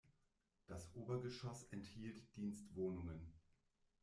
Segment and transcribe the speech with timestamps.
[0.65, 3.33] Das Obergeschoss enthielt Dienstwohnungen.